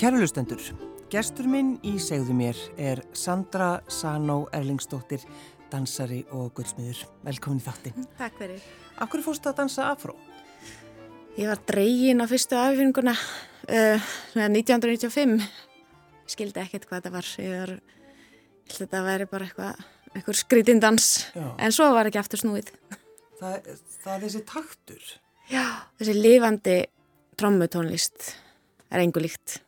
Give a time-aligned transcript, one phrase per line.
[0.00, 0.62] Kærlustendur,
[1.12, 5.26] gestur minn í segðu mér er Sandra Sanó Erlingsdóttir,
[5.68, 7.02] dansari og guldsmiður.
[7.26, 8.06] Velkomin í þáttin.
[8.22, 8.64] Takk fyrir.
[9.04, 10.16] Akkur fórstu að dansa afró?
[11.36, 14.08] Ég var dreygin á fyrstu affinninguna uh,
[14.40, 15.36] 1995.
[16.32, 17.32] Skildi ekkert hvað þetta var.
[17.44, 21.14] Ég var, ég held að þetta væri bara eitthvað, eitthvað skrítindans.
[21.36, 22.72] En svo var ekki aftur snúið.
[23.36, 25.16] Það, það er þessi taktur.
[25.52, 25.66] Já,
[26.00, 26.84] þessi lifandi
[27.36, 28.38] trommutónlist
[28.88, 29.60] er engu líkt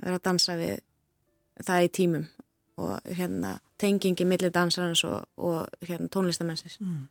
[0.00, 0.78] vera að dansa við
[1.62, 2.24] það í tímum
[2.82, 6.78] og hérna tengingi millir dansarins og, og hérna tónlistamennsins.
[6.80, 7.04] Mm.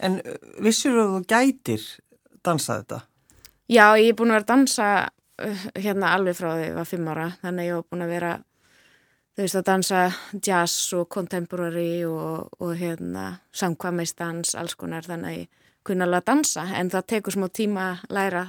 [0.00, 1.84] En uh, vissur þú gætir
[2.46, 3.00] dansað þetta?
[3.66, 4.90] Já, ég er búin að vera að dansa
[5.42, 8.06] uh, hérna alveg frá því að ég var fimm ára, þannig að ég var búin
[8.06, 8.34] að vera
[9.36, 10.02] þú veist að dansa
[10.40, 16.30] jazz og contemporary og, og hérna samkvæmistans, alls konar, þannig að ég kunna alveg að
[16.32, 18.46] dansa en það tekur smá tíma að læra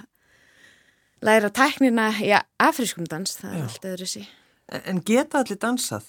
[1.26, 4.28] læra tæknina í afriskum dans, það er allt öðru sí.
[4.68, 6.06] En, en geta allir dansað?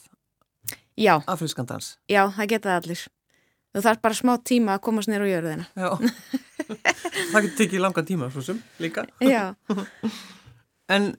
[0.98, 1.20] Já.
[1.30, 1.92] Afriskan dans?
[2.10, 3.04] Já, það geta allir.
[3.76, 5.66] Þú þarf bara smá tíma að komast nýra og gjöru þeina.
[5.78, 5.90] Já,
[7.32, 9.04] það getur tekið langa tíma svo sem líka.
[9.22, 9.52] Já.
[10.94, 11.12] en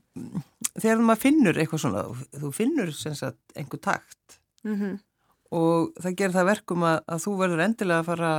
[0.73, 2.04] þegar maður finnur eitthvað svona,
[2.42, 4.98] þú finnur sem sagt einhver takt mm -hmm.
[5.56, 8.33] og það gerir það verkum að, að þú verður endilega að fara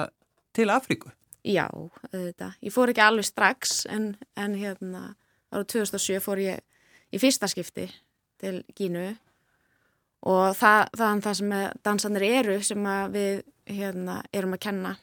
[0.53, 1.11] til Afríku.
[1.45, 1.69] Já,
[2.13, 2.53] þetta.
[2.61, 5.15] Ég fór ekki alveg strax en, en hérna
[5.51, 6.63] ára 2007 fór ég
[7.11, 7.89] í fyrsta skipti
[8.41, 9.05] til Gínu
[10.31, 11.55] og það, það það sem
[11.87, 14.97] dansanir eru sem við hérna, erum að kenna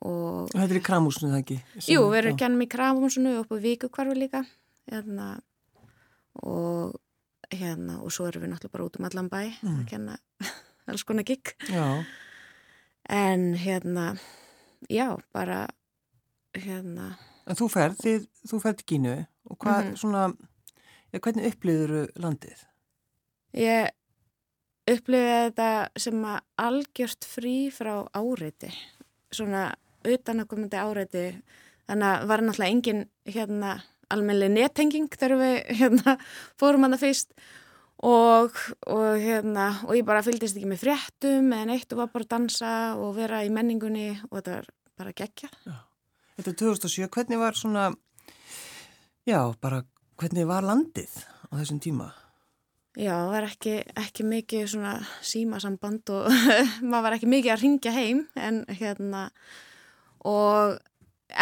[0.00, 1.58] og Þetta er í Kramhúsinu það ekki?
[1.92, 4.42] Jú, við erum að kenna í Kramhúsinu og upp á Víkukvarfi líka
[4.90, 5.28] hérna,
[6.40, 6.96] og
[7.50, 9.78] hérna og svo erum við náttúrulega bara út um allan bæ mm.
[9.80, 10.18] að kenna
[10.90, 12.04] alls konar gig Já.
[13.08, 14.14] en hérna
[14.88, 15.68] já, bara
[16.54, 19.14] hérna En þú ferð, þið, þú ferð Gínu
[19.50, 19.96] og hvað, mm -hmm.
[19.96, 20.34] svona,
[21.12, 22.66] ja, hvernig upplýður landið?
[23.54, 23.90] Ég
[24.90, 28.70] upplýði þetta sem að algjört frí frá áreiti,
[29.32, 29.74] svona
[30.04, 31.42] utanakomandi áreiti,
[31.88, 36.16] þannig að var náttúrulega engin hérna almennileg nettenging þegar við hérna
[36.60, 37.34] fórum hann að fyrst
[38.06, 38.56] og,
[38.88, 42.32] og hérna og ég bara fylgist ekki með fréttum en eitt og var bara að
[42.34, 45.50] dansa og vera í menningunni og þetta var bara gegja.
[45.66, 45.89] Já.
[46.40, 47.82] Þetta er 2007, hvernig var svona,
[49.28, 49.82] já, bara
[50.16, 52.06] hvernig var landið á þessum tíma?
[52.96, 56.30] Já, það var ekki, ekki mikið svona símasamband og
[56.88, 59.26] maður var ekki mikið að ringja heim en hérna
[60.24, 60.80] og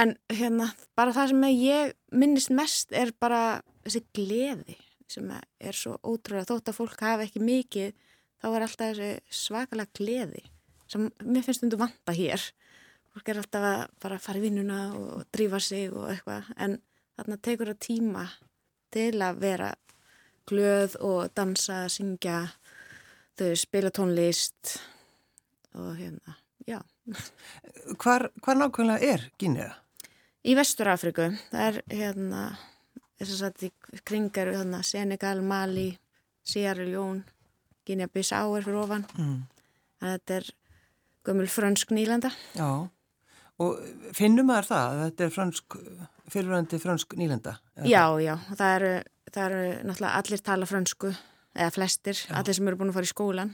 [0.02, 0.66] en hérna
[0.98, 6.50] bara það sem ég minnist mest er bara þessi gleði sem er svo ótrúlega.
[6.50, 7.94] Þótt að fólk hafa ekki mikið
[8.42, 10.48] þá er alltaf þessi svakalega gleði
[10.90, 12.50] sem mér finnst undir vanda hér
[13.18, 16.76] fólk er alltaf að bara fara í vinnuna og drífa sig og eitthvað en
[17.18, 18.24] þarna tekur það tíma
[18.94, 19.70] til að vera
[20.48, 22.44] glöð og dansa, syngja
[23.38, 24.78] þau spila tónlist
[25.74, 26.36] og hérna,
[26.66, 26.78] já.
[27.98, 29.72] Hvar, hvar nákvæmlega er Gínea?
[30.46, 32.42] Í Vesturafriku, það er hérna
[33.18, 35.90] þess að þetta kringar hérna, Senegal, Mali
[36.46, 37.26] Sierra Leone
[37.88, 39.08] Gínea-Bissau er fyrir ofan.
[39.18, 39.42] Mm.
[40.06, 40.52] þetta er
[41.26, 42.86] gömul frönsk nýlanda Já
[43.58, 43.78] Og
[44.14, 45.76] finnum maður það að þetta er fransk,
[46.30, 47.56] fyrirvændi fransk nýlenda?
[47.90, 48.92] Já, já, það eru,
[49.34, 51.10] það eru náttúrulega allir tala fransku,
[51.58, 52.36] eða flestir, já.
[52.38, 53.52] allir sem eru búin að fara í skólan.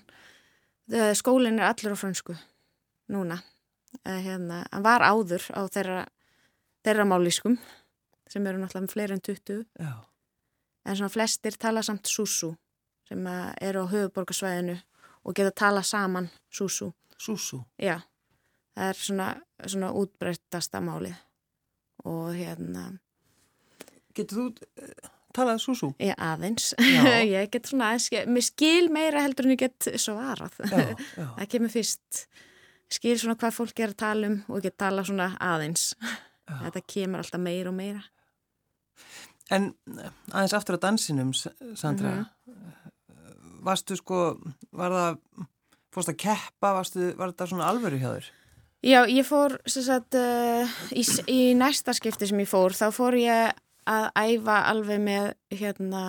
[1.16, 2.36] Skólinn er allir á fransku
[3.14, 3.40] núna.
[4.04, 6.00] Hérna, hann var áður á þeirra,
[6.84, 7.56] þeirra málískum,
[8.28, 9.64] sem eru náttúrulega fleiri en 20.
[9.80, 9.94] Já.
[10.84, 12.52] En svona flestir tala samt súsú,
[13.08, 14.76] sem eru á höfuborgarsvæðinu
[15.24, 16.92] og geta tala saman súsú.
[17.16, 17.64] Súsú?
[17.80, 18.02] Já
[18.74, 19.28] það er svona,
[19.66, 21.16] svona útbreyttasta málið
[22.04, 22.92] og hérna
[24.14, 25.90] Getur þú uh, talað súsú?
[25.98, 26.72] Já, aðeins
[27.34, 27.94] ég get svona,
[28.30, 31.28] mér skil meira heldur en ég get svarað já, já.
[31.38, 32.26] það kemur fyrst
[32.94, 36.58] skil svona hvað fólk er að tala um og get tala svona aðeins já.
[36.66, 38.04] þetta kemur alltaf meira og meira
[39.52, 39.74] En
[40.32, 43.64] aðeins aftur á dansinum Sandra mm -hmm.
[43.64, 44.38] varstu sko
[44.72, 45.18] var það,
[45.92, 48.30] fórst að keppa varstu, var þetta svona alvöru hjá þér?
[48.84, 51.02] Já, ég fór, sagt, uh, í,
[51.32, 53.54] í næsta skipti sem ég fór, þá fór ég
[53.88, 56.02] að æfa alveg með hérna,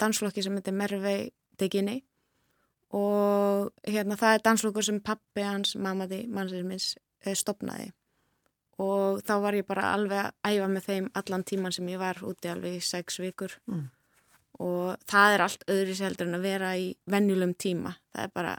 [0.00, 1.30] dansflokki sem heitir Mervei
[1.60, 2.02] Deginni
[2.96, 6.90] og hérna, það er dansflokkur sem pappi hans, mammaði, mannsins minns,
[7.24, 7.88] eh, stopnaði
[8.80, 12.20] og þá var ég bara alveg að æfa með þeim allan tíman sem ég var
[12.24, 13.56] úti alveg í sex vikur.
[13.70, 13.88] Mm.
[14.60, 18.56] og það er allt öðru seldur en að vera í venjulum tíma, það er bara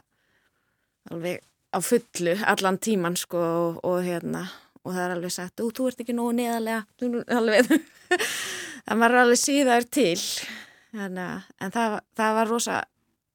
[1.14, 4.46] alveg á fullu allan tíman sko og, og hérna
[4.82, 6.84] og það er alveg sagt, þú ert ekki nógu neðalega
[7.38, 7.72] alveg
[8.86, 10.18] það var alveg síðar til
[10.92, 12.78] Þannig, en það, það var rosa,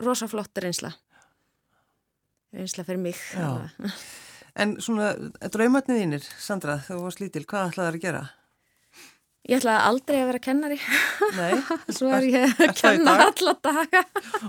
[0.06, 0.92] rosa flott reynsla
[2.58, 3.18] reynsla fyrir mig.
[4.58, 5.12] En svona,
[5.54, 8.22] draumatnið þínir, Sandra, þú varst lítil, hvað ætlaði það að gera?
[9.48, 10.78] Ég ætlaði aldrei að vera kennari.
[11.96, 14.02] Svo er ég að kenna alla daga.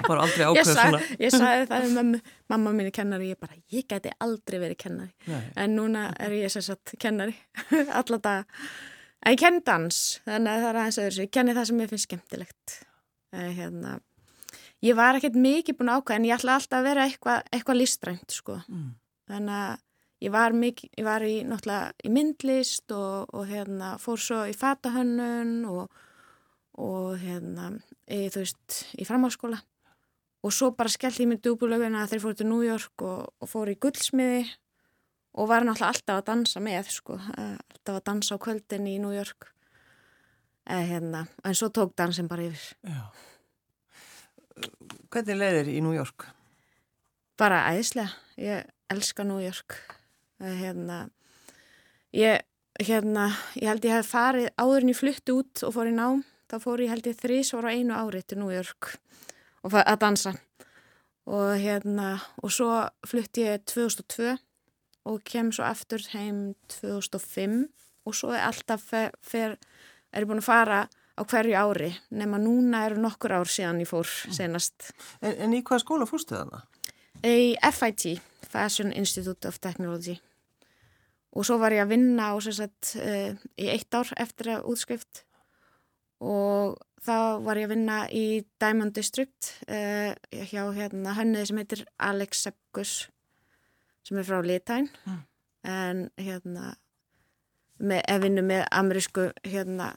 [0.09, 1.01] Var aldrei ákveð svona.
[1.23, 2.21] ég sagði það mömmu.
[2.51, 5.13] Mamma mín er kennari, ég bara, ég gæti aldrei verið kennari.
[5.31, 5.45] Nei.
[5.63, 7.37] en núna er ég sér satt kennari
[8.01, 8.65] alla daga.
[9.23, 11.93] En ég kenni dans, þannig að það er aðeins öðru ég kenni það sem ég
[11.93, 12.77] finnst skemmtilegt.
[13.35, 13.97] En, hérna,
[14.83, 17.79] ég var ekkert mikið búin að ákvæða en ég ætla alltaf að vera eitthvað eitthva
[17.79, 18.59] listrænt sko.
[18.67, 18.89] Mm.
[19.31, 19.85] þannig að
[20.25, 25.59] ég var, mikið, ég var í, í myndlist og, og hérna, fór svo í fatahönnun
[25.71, 25.99] og,
[26.79, 27.73] og hérna,
[28.07, 29.61] í, þú veist, í framháskóla
[30.47, 33.51] og svo bara skellt ég mig dúbulöguna þegar ég fór til New York og, og
[33.51, 34.47] fór í gullsmiði
[35.39, 39.15] og var náttúrulega alltaf að dansa með sko, alltaf að dansa á kvöldin í New
[39.15, 39.53] York.
[40.69, 42.65] Eða hérna, en svo tók dansin bara yfir.
[42.85, 43.05] Já.
[45.15, 46.27] Hvernig leiðir í New York?
[47.39, 48.11] Bara æðislega,
[48.43, 49.79] ég elska New York
[50.41, 50.99] hérna
[52.15, 52.43] ég,
[52.79, 56.25] hérna, ég held ég hef farið áður en ég flutti út og fór í nám
[56.49, 58.95] þá fór ég held ég þrísvara einu ári til New York
[59.67, 60.35] og að dansa.
[61.29, 62.71] Og hérna og svo
[63.07, 64.37] flutti ég 2002
[65.09, 67.67] og kem svo aftur heim 2005
[68.09, 69.59] og svo er alltaf fer, fer,
[70.13, 74.09] er búin að fara á hverju ári nema núna eru nokkur ár síðan ég fór
[74.09, 76.63] senast En, en í hvað skóla fórstu þarna?
[77.27, 80.19] Í FIT, Fashion Institute of Technology.
[81.37, 85.25] Og svo var ég að vinna á, sagt, uh, í eitt ár eftir að útskrift.
[86.25, 88.27] Og þá var ég að vinna í
[88.61, 90.13] Diamond District uh,
[90.51, 92.95] hjá hérna hönnið sem heitir Alex Sepkus
[94.09, 95.19] sem er frá Litæn mm.
[95.69, 96.73] en hérna
[97.79, 99.93] með, ef vinnu með amerísku hérna,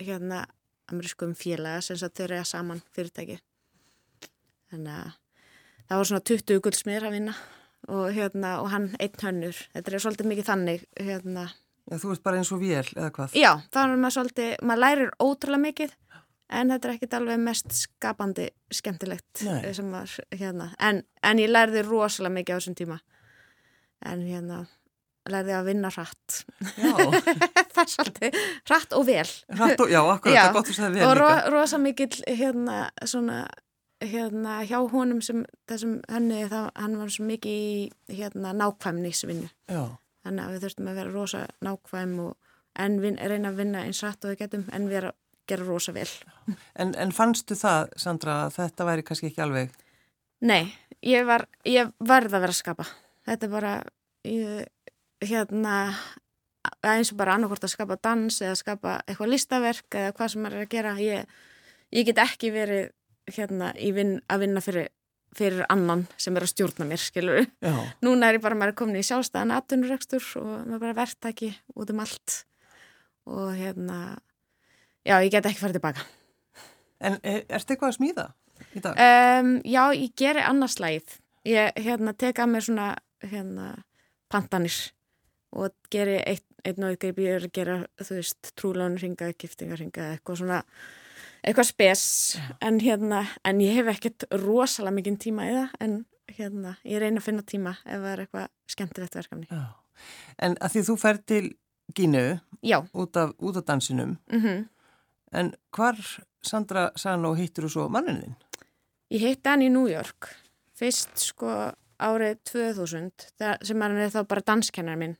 [0.00, 0.44] hérna
[0.90, 3.38] amerískum félaga sem þau reyða saman fyrirtæki.
[4.72, 5.12] Þannig að
[5.86, 7.36] það var svona 20 guldsmiður að vinna
[7.88, 9.60] og, hérna, og hann einn hönnur.
[9.74, 10.86] Þetta er svolítið mikið þannig.
[10.98, 11.46] Hérna.
[11.86, 13.36] Já, þú ert bara eins og vél eða hvað?
[13.38, 15.92] Já, það er maður svolítið, maður lærir ótrúlega mikið
[16.52, 20.70] en þetta er ekkit alveg mest skapandi skemmtilegt var, hérna.
[20.78, 22.98] en, en ég lærði rosalega mikið á þessum tíma
[24.06, 24.64] en hérna
[25.26, 26.40] lærði að vinna rætt
[27.74, 28.40] það er svolítið
[28.70, 30.42] rætt og vel rætt og, já, akkurat, já.
[30.42, 33.40] það er gott að segja vel og ro, rosa mikið hérna svona
[34.04, 39.48] hérna hjá honum sem þessum henni þá hann var svo mikið í hérna nákvæmnisvinnu.
[40.26, 42.34] Þannig að við þurftum að vera rosa nákvæm og
[42.76, 45.12] en vin, reyna að vinna eins rætt og við getum en vera
[45.48, 46.08] gera rosa vel.
[46.74, 49.74] En, en fannstu það Sandra að þetta væri kannski ekki alveg?
[50.46, 50.68] Nei,
[51.06, 52.86] ég var ég varði að vera að skapa.
[53.26, 53.72] Þetta er bara
[54.26, 54.66] ég,
[55.24, 55.76] hérna
[56.86, 60.60] eins og bara annarkort að skapa dans eða skapa eitthvað listaverk eða hvað sem maður
[60.60, 60.94] er að gera.
[61.02, 61.34] Ég,
[61.94, 62.90] ég get ekki verið
[63.30, 64.88] hérna vin, að vinna fyrir,
[65.36, 67.74] fyrir annan sem er að stjórna mér, skilur Já.
[68.04, 71.52] núna er ég bara, maður er komin í sjálfstæðan aðtunurrekstur og maður er bara verktaki
[71.74, 72.40] út um allt.
[73.26, 74.00] Og hérna
[75.02, 76.06] já, ég get ekki farið tilbaka.
[77.02, 78.26] En er, ertu eitthvað að smíða
[78.72, 78.96] í dag?
[78.96, 83.72] Um, já, ég gerir annarslægið ég hérna teka mér svona hérna
[84.32, 84.74] pantanir
[85.56, 87.20] og gerir eitt, eitt náðu greip.
[87.22, 90.62] Ég er að gera, þú veist, trúlánringa, giftingarringa, eitthvað svona
[91.42, 92.04] eitthvað spes
[92.60, 95.98] en, hérna, en ég hef ekkert rosalega mikið tíma í það en
[96.36, 99.66] hérna, ég reyna að finna tíma ef það er eitthvað skemmtilegt verkefni Já.
[100.44, 101.44] En að því þú fær til
[101.96, 102.24] Gínu
[102.92, 104.66] út af, út af dansinum mm -hmm.
[105.32, 105.96] en hvar
[106.42, 108.36] Sandra Sano hittur þú svo mannininn?
[109.10, 110.28] Ég hitti hann í New York
[110.74, 113.10] fyrst sko árið 2000
[113.62, 115.16] sem hann er þá bara danskennar minn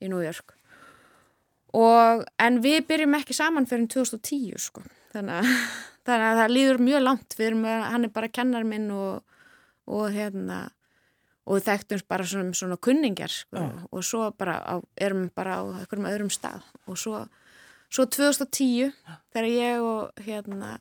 [0.00, 0.54] í New York
[1.72, 4.82] og en við byrjum ekki saman fyrir 2010 sko
[5.14, 5.54] þannig að,
[6.08, 7.38] þannig að það líður mjög langt.
[7.38, 9.40] Við erum, hann er bara kennar minn og,
[9.90, 10.60] og hérna
[11.50, 13.78] og þekktum bara svona, svona kunningar sko, oh.
[13.90, 16.62] og svo bara á, erum bara á einhverjum öðrum stað.
[16.86, 17.24] Og svo,
[17.90, 19.16] svo 2010 ja.
[19.32, 20.76] þegar ég og hérna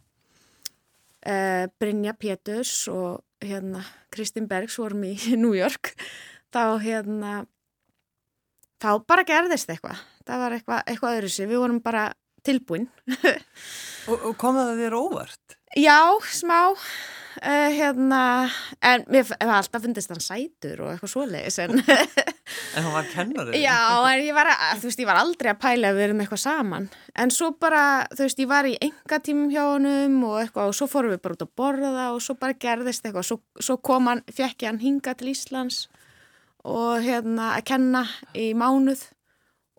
[1.25, 5.95] uh, Brynja Péturs og hérna Kristinn Bergs vorum í New York
[6.53, 7.33] þá hérna
[8.79, 10.00] þá bara gerðist eitthvað.
[10.27, 12.09] Það var eitthvað, eitthvað öðru sér, við vorum bara
[12.46, 12.89] tilbúin.
[14.10, 15.58] Og, og kom það þér óvart?
[15.77, 16.00] Já,
[16.34, 16.74] smá.
[17.39, 18.50] Uh, hérna,
[18.84, 21.77] en mér hef alltaf fundist hann sætur og eitthvað svoleiðis en
[22.75, 23.55] En hann var kennarið?
[23.62, 23.77] Já,
[24.10, 26.88] en ég var, að, veist, ég var aldrei að pæla að við erum eitthvað saman.
[27.22, 30.75] En svo bara, þú veist, ég var í enga tímum hjá honum og eitthvað og
[30.79, 33.27] svo fórum við bara út að borða og svo bara gerðist eitthvað.
[33.29, 35.86] Svo, svo kom hann, fekk ég hann hinga til Íslands
[36.67, 38.03] og hérna að kenna
[38.36, 39.05] í mánuð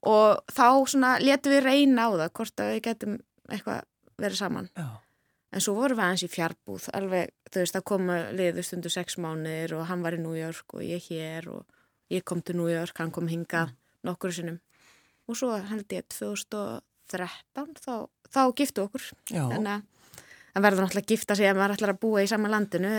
[0.06, 3.16] og þá svona letum við reyna á það hvort að við getum
[3.50, 3.82] eitthvað
[4.20, 4.86] verið saman Já.
[5.52, 9.18] en svo vorum við aðeins í fjárbúð alveg, þú veist, það koma liðu stundu sex
[9.20, 11.80] mánir og hann var í New York og ég hér og
[12.12, 13.76] ég kom til New York, hann kom hinga mm.
[14.08, 14.60] nokkur sinnum
[15.28, 17.94] og svo held ég 2013 þá,
[18.32, 19.44] þá giftu okkur Já.
[19.52, 19.88] þannig að
[20.50, 22.90] það verður náttúrulega að gifta sig ef maður ætlar að búa í sama landinu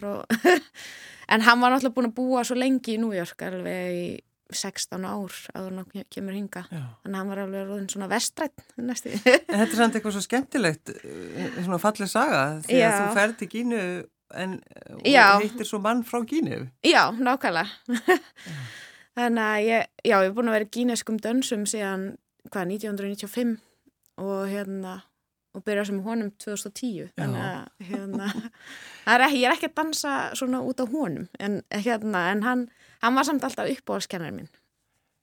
[0.00, 0.12] frá...
[1.32, 4.06] en hann var náttúrulega búin að búa svo lengi í New York alveg í
[4.56, 6.84] 16 ár að hann kemur hinga Já.
[7.02, 11.60] þannig að hann var alveg róðin svona vestrætt þetta er samt eitthvað svo skemmtilegt eh,
[11.60, 12.88] svona fallið saga því Já.
[12.88, 13.82] að þú ferð til Gínu
[14.34, 14.60] en
[15.04, 15.40] Já.
[15.42, 16.68] hittir svo mann frá Gínu.
[16.86, 17.66] Já, nákvæmlega.
[19.18, 22.04] Þannig að ég, já, ég er búin að vera í gíneskum dönsum síðan,
[22.46, 23.56] hvað, 1995
[24.22, 25.00] og hérna
[25.50, 28.28] og byrja sem honum 2010 þannig að hérna
[29.10, 32.62] er ekki, ég er ekki að dansa svona út á honum en hérna, en hann
[33.04, 34.52] hann var samt alltaf uppáhalskennarinn minn.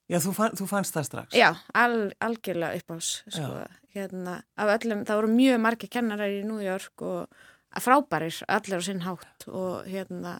[0.08, 1.36] Já, þú, fann, þú fannst það strax.
[1.36, 3.62] Já, al, algjörlega uppáhals sko,
[3.96, 7.40] hérna, af öllum, það voru mjög margir kennarar í York og
[7.84, 10.38] frábærir, allir á sinn hátt og hérna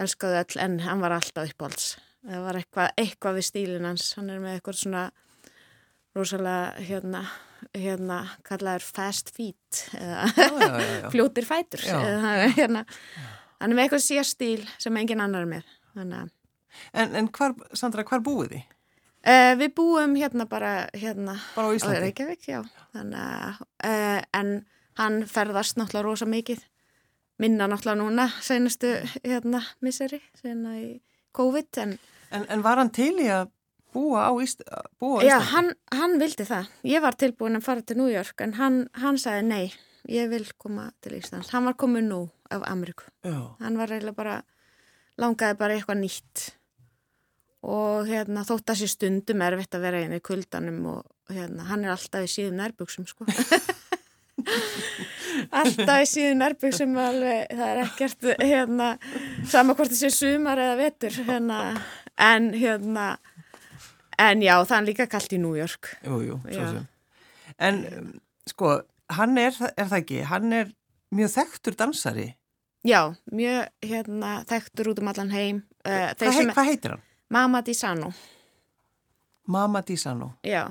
[0.00, 1.92] elskaðu öll, en hann var alltaf uppáhals
[2.26, 4.10] það var eitthvað, eitthvað við stílinn hans.
[4.18, 5.04] Hann er með eitthvað svona
[6.16, 7.22] rosalega hérna,
[7.72, 11.86] hérna kallaður fast feet eða Já, já, já, fljótir fætur.
[11.88, 12.84] Eða, hérna,
[13.58, 15.74] hann er með eitthvað sér stíl sem engin annar er með.
[15.96, 16.32] Þannig að
[16.92, 18.68] En, en hvar, Sandra, hvar búið þið?
[19.22, 22.00] Uh, við búum hérna bara hérna Bara á á Íslandi?
[22.08, 22.60] Reykjavík, já.
[22.94, 24.52] Þannig uh, en
[24.98, 26.64] hann ferðast náttúrulega rosa mikið.
[27.42, 28.90] Minna náttúrulega núna, senastu
[29.22, 30.88] hérna misseri, sena í
[31.38, 31.70] COVID.
[31.84, 31.98] En
[32.32, 33.50] En, en var hann til í að
[33.92, 34.62] búa á, Íst,
[34.98, 35.50] búa á já, Íslandi?
[35.52, 35.66] hann,
[36.00, 36.70] hann vildi það.
[36.88, 39.66] Ég var tilbúin að fara til New York, en hann, hann sagði nei,
[40.08, 41.50] ég vil koma til Íslands.
[41.52, 43.04] Hann var komið nú af Ameríku.
[43.60, 44.38] Hann var eiginlega bara,
[45.20, 46.46] langaði bara eitthvað nýtt.
[47.62, 51.84] Og hérna, þótt að sé stundum erfitt að vera einu í kuldanum og hérna, hann
[51.86, 53.26] er alltaf í síðum nærbuksum, sko.
[55.60, 58.88] alltaf í síðum nærbuksum alveg, það er ekkert, hérna,
[59.46, 61.60] sama hvort það sé sumar eða vetur, hérna,
[62.18, 63.06] en hérna,
[64.18, 65.94] en já, það er líka kallt í New York.
[66.02, 66.88] jú, jú, svo sem
[67.62, 67.82] En,
[68.48, 68.78] sko,
[69.12, 70.70] hann er, er það ekki, hann er
[71.14, 72.32] mjög þekktur dansari
[72.82, 75.62] Já, mjög, hérna, þekktur út um allan heim.
[75.86, 77.04] Uh, Hvað, hei, hvað heitir hann?
[77.32, 78.12] Mama Di Sano.
[79.46, 80.68] Mama Disano Já,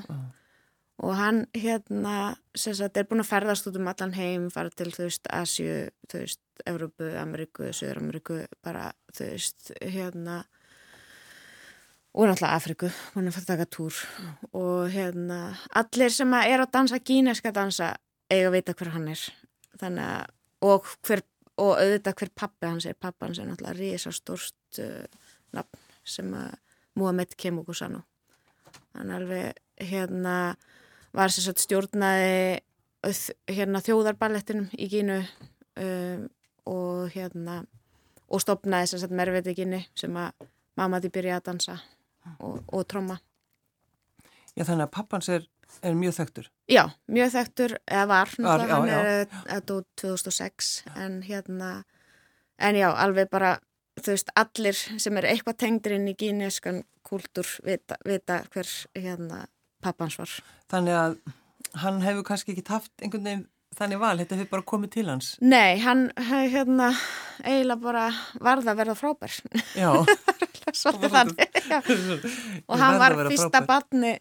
[0.97, 4.91] og hann hérna, sem sagt, er búin að ferðast út um allan heim, fara til,
[4.93, 10.43] þú veist, Asju, þú veist, Evrópu, Ameríku, Söður-Ameríku, bara, þú veist, hérna,
[12.13, 13.99] og náttúrulega Afriku, hún er fyrir að taka túr.
[14.53, 15.41] Og hérna,
[15.81, 17.95] allir sem er að dansa gíneska dansa
[18.29, 19.25] eiga að vita hver hann er,
[19.81, 20.33] þannig að,
[20.69, 21.25] og hver,
[21.57, 26.55] og auðvitað hver pappi hans er, pappi hans er náttúrulega risastórt uh, nafn sem að
[26.99, 28.03] Mohamed Kemukusano
[28.97, 30.55] hann alveg hérna
[31.15, 32.61] var sem sagt stjórnaði
[33.49, 36.27] hérna þjóðarballettinum í Gínu um,
[36.69, 37.61] og hérna
[38.31, 40.45] og stopnaði sem sagt merveitinginni sem að
[40.79, 41.77] mamma því byrjaði að dansa
[42.37, 43.17] og, og tromma.
[44.55, 45.47] Já, þannig að pappans er,
[45.83, 46.47] er mjög þekktur.
[46.71, 49.09] Já, mjög þekktur, eða var, Var, já, hann er
[49.49, 51.71] þetta 2006 en hérna,
[52.59, 53.55] en já, alveg bara,
[53.99, 59.45] þú veist, allir sem er eitthvað tengdur inn í gíneskan kúltúr vita, vita hver hérna
[59.83, 60.29] pappans var.
[60.71, 61.17] Þannig að
[61.81, 65.27] hann hefur kannski ekki haft einhvern veginn þannig val, þetta hefur bara komið til hans.
[65.41, 66.89] Nei, hann he- hérna
[67.43, 68.07] eiginlega bara
[68.43, 69.37] varða að verða frábær.
[69.79, 69.91] Já,
[70.81, 74.11] svolítið þannig og hann var fyrsta badni,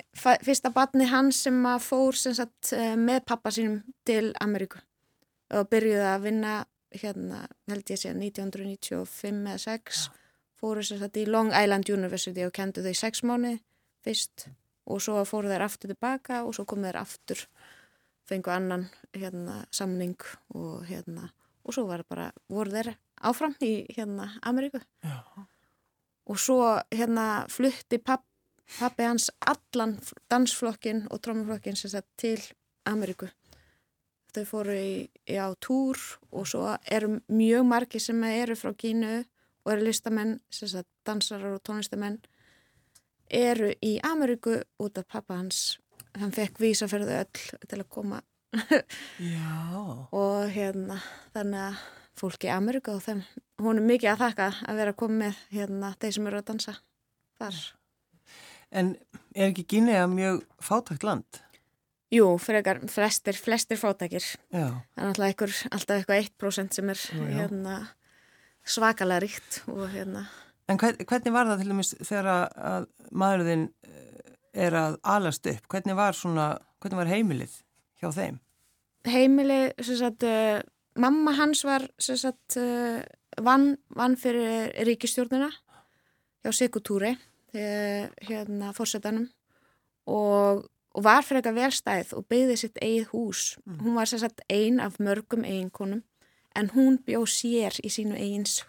[0.47, 4.81] fyrsta badni hans sem fór sem sagt, eh, með pappa sínum til Ameríku
[5.51, 6.55] og byrjuði að vinna
[6.91, 10.09] hérna, held ég sé 1995 eða 6
[10.61, 13.57] fóru sem sagt í Long Island University og kendu þau sex mánu
[14.05, 14.49] fyrst
[14.91, 17.45] og svo fóru þeir aftur tilbaka og svo komu þeir aftur
[18.29, 20.19] fengu annan hérna, samning
[20.55, 21.31] og hérna
[21.65, 24.81] og svo var bara, voru þeir áfram í hérna Ameríku.
[25.05, 25.21] Já.
[26.31, 26.63] og svo
[26.95, 28.25] hérna flutti papp,
[28.79, 29.99] pappi hans allan
[30.31, 32.41] dansflokkin og trómuflokkin sem sagt til
[32.89, 33.29] Ameríku
[34.35, 34.93] þau fóru í,
[35.29, 35.99] í á túr
[36.31, 39.21] og svo eru mjög margi sem eru frá Kínu
[39.65, 40.39] og eru listamenn,
[41.07, 42.21] dansarar og tónlistamenn
[43.31, 45.79] eru í Ameríku út af pappa hans
[46.19, 48.21] hann fekk vísa fyrir þau öll til að koma
[50.23, 50.99] og hérna
[51.35, 51.83] þannig að
[52.21, 53.23] fólki í Ameríku og þeim
[53.63, 56.75] hún er mikið að þakka að vera komið með hérna þeir sem eru að dansa
[57.41, 57.61] þar.
[58.71, 58.97] en
[59.35, 61.43] er ekki Gínea mjög fátækt land?
[62.11, 64.25] Jú, frekar flestir, flestir fátækir.
[64.51, 64.67] Já,
[64.99, 67.27] Það er einhver, alltaf eitthvað 1% sem er já.
[67.39, 67.77] hérna,
[68.67, 70.25] svakalega ríkt og hérna
[70.71, 73.65] en hvern, hvernig var það til dæmis þegar að- að maðurðin
[74.55, 75.65] er að alast upp?
[75.69, 76.45] Hvernig var svona,
[76.81, 77.55] hvernig var heimilið
[78.03, 78.39] hjá þeim?
[79.07, 80.61] heimili, sem sagt, uh,
[80.97, 83.01] mamma hans var, sem sagt, uh,
[83.41, 85.51] vann, vann fyrir ríkistjórnina
[86.45, 87.17] hjá Sikutúri,
[87.55, 89.29] hérna, fórsetanum
[90.07, 93.43] og, og var fyrir eitthvað velstæð og byggði sitt eigið hús.
[93.65, 93.81] Mm.
[93.85, 96.03] Hún var sem sagt ein af mörgum eiginkonum
[96.59, 98.61] en hún bjóð sér í sínu eigins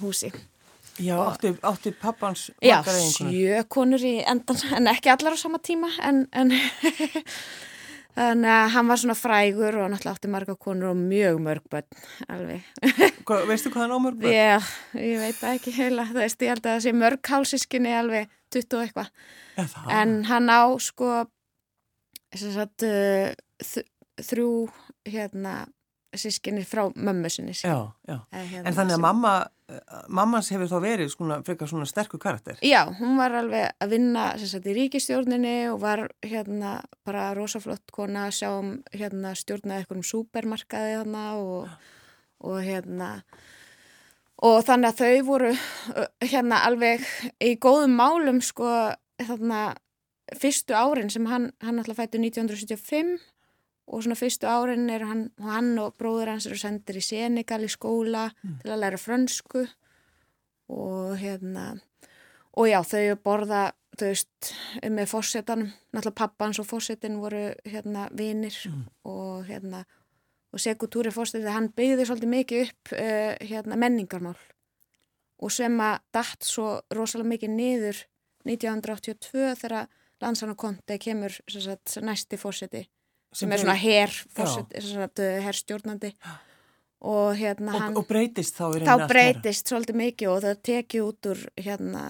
[0.00, 0.32] húsi.
[0.96, 3.32] Já, átti, átti pappans margar eiginkonur?
[3.36, 6.54] Já, sjö konur í endan, en ekki allar á sama tíma, en, en
[8.16, 11.88] þannig að hann var svona frægur og náttúrulega átti margar konur og mjög mörg bönn,
[12.32, 12.64] alveg.
[13.26, 14.32] Hva, veistu hvað hann á mörg bönn?
[14.32, 14.56] Já,
[14.96, 18.78] ég veit ekki heila, það veist, ég held að það sé mörg hálsískinni alveg 20
[18.78, 19.12] og eitthvað.
[19.92, 21.26] En hann á, sko,
[22.36, 23.32] Sagt, uh,
[24.22, 24.50] þrjú
[25.08, 25.64] hérna
[26.16, 28.18] sískinni frá mömmu sinni já, já.
[28.32, 29.32] Hérna, en þannig að mamma
[30.12, 32.58] mammans hefur þá verið svona, frekar svona sterkur karakter?
[32.62, 38.28] Já, hún var alveg að vinna sagt, í ríkistjórninni og var hérna bara rosaflott kona
[38.28, 41.90] að sjá um hérna stjórnaði eitthvað um supermarkaði hérna og,
[42.46, 43.10] og hérna
[44.46, 45.52] og þannig að þau voru
[46.22, 47.10] hérna alveg
[47.42, 48.70] í góðum málum sko
[49.18, 49.66] þarna
[50.34, 53.16] fyrstu árin sem hann, hann alltaf fættu 1975
[53.86, 57.70] og svona fyrstu árin er hann, hann og bróður hans eru sendir í Senegal í
[57.70, 58.60] skóla mm.
[58.62, 59.66] til að læra frönsku
[60.74, 61.76] og hérna
[62.56, 64.50] og já þau borða þau veist
[64.82, 68.82] með fórsetanum náttúrulega pappans og fórsetin voru hérna vinir mm.
[69.06, 69.84] og hérna
[70.52, 74.38] og Sekutúri fórsetin hann byggði svolítið mikið upp uh, hérna menningarmál
[75.36, 78.02] og sem að dætt svo rosalega mikið niður
[78.46, 79.86] 1982 þegar
[80.24, 82.86] Landsanakonti kemur sagt, næsti fórseti
[83.36, 83.76] sem er svona
[85.44, 86.12] herrstjórnandi
[87.06, 91.28] og hérna og, hann og breytist þá þá breytist svolítið mikið og það teki út
[91.28, 92.04] úr hérna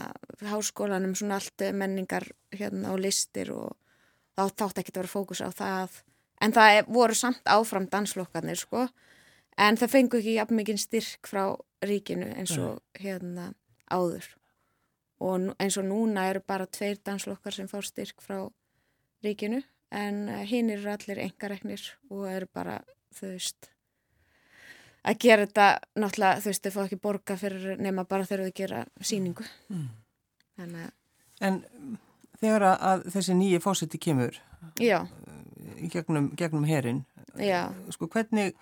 [0.47, 3.75] háskólanum svona allt menningar hérna og listir og
[4.37, 6.01] þá þátt ekki að vera fókus á það.
[6.45, 8.87] En það er, voru samt áfram danslokkarnir sko.
[9.57, 11.45] En það fengu ekki jafn mikið styrk frá
[11.85, 13.55] ríkinu eins og hérna
[13.89, 14.29] áður
[15.21, 18.43] og eins og núna eru bara tveir danslokkar sem fá styrk frá
[19.25, 22.81] ríkinu en eh, hinn eru allir engareknir og eru bara
[23.17, 23.71] þau veist
[25.07, 28.85] að gera þetta náttúrulega þau veist þau fá ekki borga fyrir nema bara þau gera
[29.01, 29.89] síningu mm.
[30.65, 30.77] en,
[31.41, 31.63] en
[32.41, 34.37] þegar að þessi nýji fósiti kemur
[34.81, 35.07] já.
[35.81, 37.05] í gegnum, gegnum herin
[37.93, 38.57] sko hvernig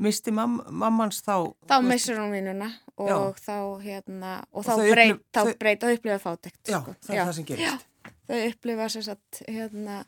[0.00, 3.18] misti mam, mammans þá þá missur hún vinnuna og já.
[3.44, 5.52] þá hérna og, og þá breyt þau...
[5.60, 6.94] breyt og upplifa fátekt já, sko.
[7.04, 7.24] það er já.
[7.24, 7.88] það sem gerist.
[8.24, 10.02] Þau upplifa sér satt hérna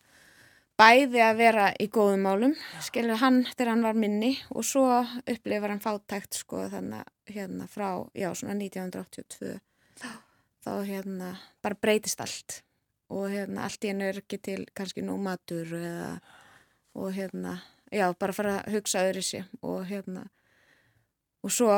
[0.77, 4.87] bæði að vera í góðum málum skilur hann þegar hann var minni og svo
[5.23, 9.57] upplifar hann fátekt sko þannig hérna frá já svona 1982
[10.01, 10.11] þá,
[10.67, 12.63] þá hérna bara breytist allt.
[13.07, 16.17] Og hérna allt í hennu er ekki til kannski nú matur eða
[16.97, 17.59] og hérna
[17.93, 20.27] já, bara fara að hugsa öðru sér og hérna
[21.47, 21.71] og svo,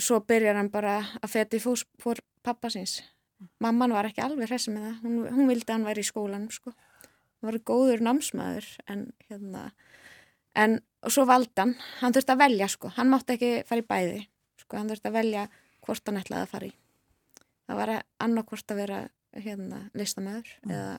[0.00, 3.00] svo byrjar hann bara að feti fós fór pappa síns
[3.62, 4.96] mamman var ekki alveg hressi með það.
[5.04, 6.72] Hún, hún vildi að hann væri í skólan sko.
[7.40, 9.70] hann var góður námsmaður en hérna
[10.60, 12.12] en svo valdan, hann.
[12.12, 12.90] Þurfti að velja sko.
[12.96, 14.18] Hann mátti ekki fara í bæði
[14.60, 15.46] sko, hann þurfti að velja
[15.86, 16.74] hvort hann ætlaði að fara í.
[17.70, 17.94] Það var
[18.26, 20.74] annarkvort að vera hérna listamæður mm.
[20.74, 20.98] eða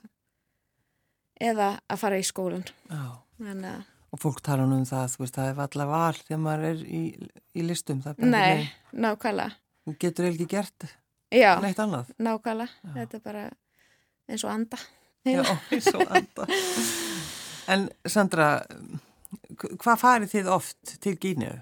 [1.42, 2.62] eða að fara í skólan
[2.94, 3.18] oh.
[3.42, 3.82] en að
[4.12, 7.02] Og fólk tala um það, þú veist, það er allar val þegar maður er í,
[7.56, 8.02] í listum.
[8.20, 9.56] Nei, nákvæmlega.
[9.82, 10.84] Þú getur ekki gert
[11.32, 12.10] Já, neitt annað.
[12.20, 12.90] Nákvæmlega, Já.
[12.98, 13.44] þetta er bara
[14.28, 14.80] eins og anda.
[15.24, 16.46] Já, eins og anda.
[17.72, 18.48] en Sandra,
[19.56, 21.54] hvað farið þið oft til Gínu?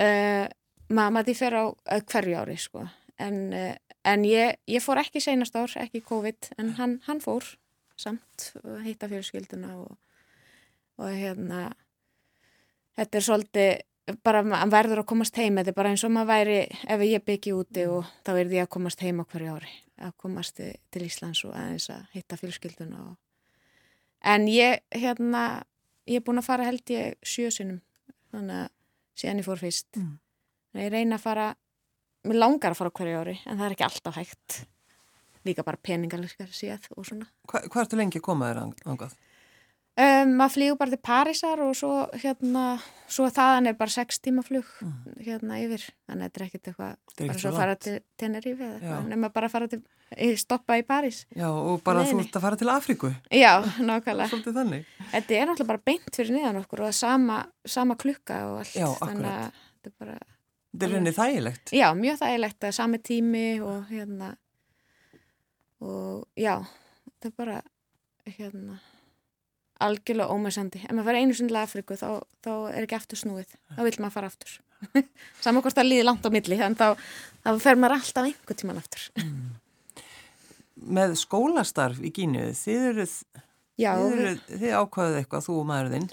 [0.00, 0.44] Uh,
[0.92, 2.84] mamma, þið fer á uh, hverju ári, sko.
[3.20, 3.72] En, uh,
[4.04, 7.54] en ég, ég fór ekki seinast ár, ekki COVID, en hann, hann fór
[8.00, 8.52] samt,
[8.84, 9.96] heita fjölskylduna og
[11.00, 11.70] og hérna
[12.98, 13.70] þetta er svolítið
[14.24, 16.58] bara að verður að komast heim þetta er bara eins og maður væri
[16.94, 20.14] ef ég byggi úti og þá er því að komast heim á hverju ári að
[20.20, 23.14] komast til Íslands og aðeins að hitta fjölskylduna og...
[24.24, 25.44] en ég hérna
[26.08, 27.80] ég er búin að fara held ég sjösunum
[28.32, 28.68] þannig að
[29.20, 30.12] síðan ég fór fyrst mm.
[30.80, 31.48] ég reyna að fara
[32.26, 34.60] mér langar að fara hverju ári en það er ekki alltaf hægt
[35.46, 39.18] líka bara peningarleikar síðan og svona Hva, Hvað ertu lengi að koma þér ángað?
[40.00, 41.90] Um, maður flýgur bara til Parísar og svo
[42.22, 42.64] hérna,
[43.10, 44.92] svo þaðan er bara 6 tíma flug mm.
[45.26, 48.78] hérna yfir, þannig að þetta er ekkert eitthvað bara svo að fara til Tenerife eða
[48.78, 49.80] eitthvað, nema bara að fara til,
[50.40, 51.18] stoppa í París.
[51.36, 53.10] Já, og bara þú ert að fara til Afríku.
[53.28, 53.50] Já,
[53.90, 54.28] nákvæmlega.
[54.32, 54.94] Svolítið þannig.
[55.10, 57.40] Þetta er náttúrulega bara beint fyrir niðan okkur og sama,
[57.76, 58.76] sama klukka og allt.
[58.78, 59.10] Já, akkurat.
[59.10, 60.20] Þannig að þetta er bara...
[60.70, 61.74] Þetta er reyndið þægilegt.
[61.76, 64.30] Já, mjög þægilegt, er sami tími og hérna
[65.80, 66.54] og já,
[67.10, 67.60] þetta er bara
[68.28, 68.78] hérna
[69.84, 70.82] algjörlega ómæsandi.
[70.84, 72.08] Ef maður fara einu sinni til Afriku þá,
[72.44, 73.54] þá er ekki aftur snúið.
[73.76, 74.56] Þá vil maður fara aftur.
[75.44, 77.06] Saman hvort það líði langt á milli, þannig þá,
[77.44, 79.06] þá fer maður alltaf einhver tíman aftur.
[79.20, 79.48] Mm.
[81.00, 83.16] Með skólastarf í Gínu, þið eruð,
[83.80, 86.06] Já, þið, eruð, þið ákvaðuð eitthvað, þú og maðurðinn?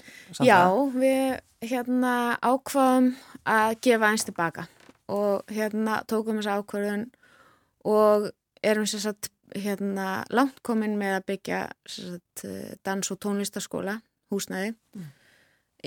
[0.44, 0.60] Já,
[0.92, 2.12] við hérna
[2.44, 3.08] ákvaðum
[3.48, 4.66] að gefa eins tilbaka
[5.08, 7.06] og hérna tókum þessu ákvaðun
[7.88, 8.28] og
[8.62, 12.44] erum sér satt hérna langt komin með að byggja sagt,
[12.84, 13.98] dans- og tónlistaskóla
[14.32, 15.10] húsnæði mm.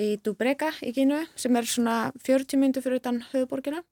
[0.02, 3.84] í Dubrega í Gínu sem er svona 40 myndu fyrir utan höfuborgina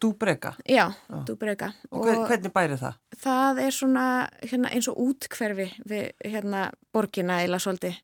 [0.00, 0.52] Dubrega?
[0.68, 1.22] Já, ah.
[1.26, 2.98] Dubrega Og, og hvernig bæri það?
[3.20, 4.04] Það er svona
[4.42, 7.98] hérna, eins og útkverfi við hérna borgina eila svolítið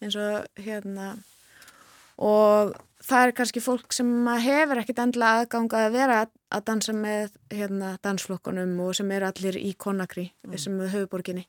[0.00, 1.12] eins og hérna
[2.20, 2.72] og
[3.04, 4.10] það er kannski fólk sem
[4.44, 9.56] hefur ekkit endla aðganga að vera að dansa með hérna, dansflokkunum og sem er allir
[9.60, 10.56] í Konakri mm.
[10.60, 11.46] sem er höfuborginni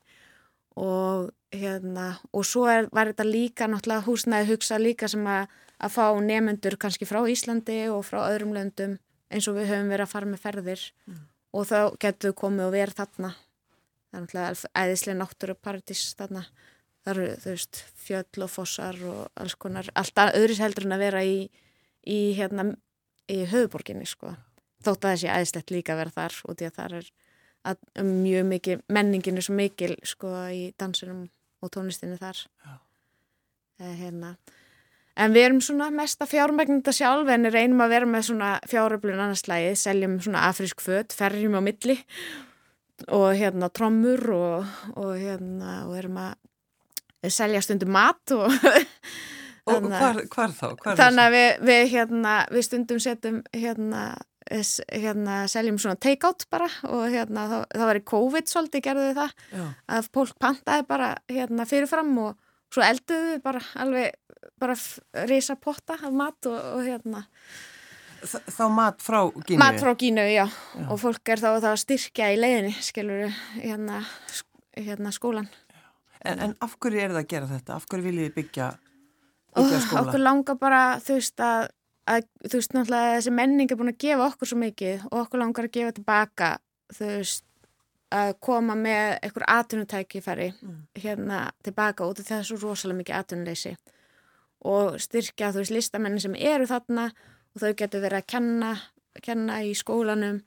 [0.80, 5.50] og hérna og svo er, var þetta líka náttúrulega húsnæði hugsa líka sem að,
[5.82, 8.96] að fá nefnendur kannski frá Íslandi og frá öðrum löndum
[9.32, 11.22] eins og við höfum verið að fara með ferðir mm.
[11.52, 16.46] og þá getur við komið og verið þarna það er náttúrulega æðislega náttúru paradís þarna
[17.02, 19.90] það eru þú veist fjöll og fossar og alls konar.
[19.98, 21.36] Alltaf öðris heldur en að vera í,
[22.06, 22.70] í hérna
[23.30, 24.34] í höfuborginni sko.
[24.82, 27.12] Þótt að það sé aðeinslegt líka vera þar og því að það er
[27.70, 31.26] að, um mjög mikið menningin er svo mikil sko í dansinum
[31.62, 32.40] og tónlistinni þar.
[33.78, 34.36] Eh, hérna.
[35.12, 39.20] En við erum svona mest að fjármækninda sjálf en reynum að vera með svona fjáröflun
[39.20, 41.98] annarslægi, seljum svona afrísk född, ferjum á milli
[43.12, 46.32] og hérna trommur og, og hérna og erum að
[47.30, 48.50] selja stundum mat og
[49.70, 50.66] og hvar, hvar þá?
[50.82, 54.02] Hvar þannig að við, við, hérna, við stundum setjum hérna,
[54.90, 59.20] hérna seljum svona take-out bara og hérna það, það var í COVID svolítið gerðu við
[59.20, 59.66] það Já.
[59.98, 62.34] að fólk pantaði bara hérna fyrirfram og
[62.72, 64.18] svo elduðu við bara alveg
[64.62, 64.76] bara
[65.28, 67.26] reysa potta af mat og, og hérna
[68.22, 69.58] Þá mat frá Gínu?
[69.58, 70.44] Mat frá Gínu, já.
[70.46, 70.84] já.
[70.86, 74.02] Og fólk er þá að styrkja í leiðinni, skilur, hérna,
[74.78, 75.48] hérna skólan.
[76.24, 77.76] En, en af hverju er það að gera þetta?
[77.76, 78.66] Af hverju viljið þið byggja,
[79.56, 80.00] byggja skóla?
[80.00, 81.64] Oh, okkur langar bara, þú veist, að,
[82.12, 85.42] að þú veist, náttúrulega þessi menning er búin að gefa okkur svo mikið og okkur
[85.42, 86.52] langar að gefa tilbaka,
[86.94, 87.46] þú veist,
[88.12, 90.78] að koma með einhver atvinnutækifæri mm.
[91.00, 93.74] hérna tilbaka út af svo rosalega mikið atvinnuleysi
[94.68, 98.72] og styrkja, þú veist, listamennin sem eru þarna og þau getur verið að kenna,
[99.24, 100.42] kenna í skólanum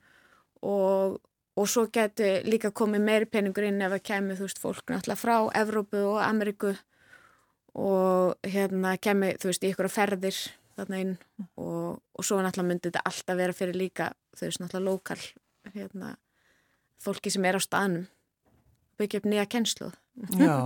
[0.64, 1.18] og
[1.56, 5.20] og svo getur líka komið meiri peningur inn ef það kemur, þú veist, fólk náttúrulega
[5.20, 6.74] frá Evrópu og Ameriku
[7.76, 10.40] og hérna kemur, þú veist, í ykkur ferðir
[10.76, 11.14] þarna inn
[11.56, 15.22] og, og svo náttúrulega myndi þetta alltaf vera fyrir líka, þú veist, náttúrulega lokal,
[15.72, 16.12] hérna,
[17.02, 18.04] fólki sem er á staðnum,
[19.00, 19.90] byggja upp nýja kennslu.
[20.40, 20.56] Já,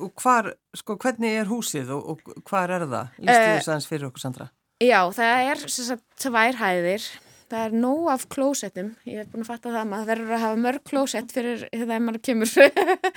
[0.00, 3.16] og hvar, sko, hvernig er húsið og, og hvar er það?
[3.20, 4.46] Lýstu uh, þess aðeins fyrir okkur, Sandra?
[4.80, 7.08] Já, það er þess að tværhæðir
[7.50, 10.42] það er nóg af klósettum ég hef búin að fatta það að maður verður að
[10.44, 12.56] hafa mörg klósett fyrir þegar maður kemur.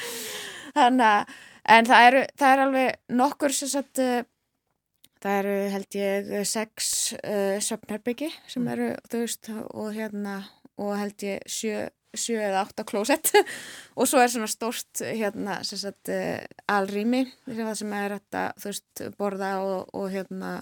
[0.78, 1.34] Þannig að
[1.74, 4.22] en það eru, það er alveg nokkur sem sagt uh,
[5.24, 10.40] það eru held ég sex uh, söpnarbyggi sem eru þú veist og hérna
[10.82, 11.86] og held ég sjö,
[12.18, 13.30] sjö eða átta klósett.
[14.00, 16.42] Og svo er svona stórst hérna sem sagt uh,
[16.74, 20.56] alrými sem er þetta þú veist borða og, og hérna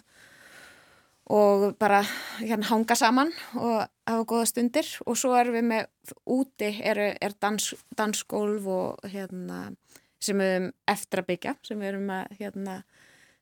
[1.30, 2.02] og bara
[2.40, 4.88] hérna hanga saman og hafa goða stundir.
[5.06, 9.70] Og svo erum við með úti er, er dans, dansgólf og hérna
[10.22, 12.76] sem við erum eftir að byggja sem við erum að hérna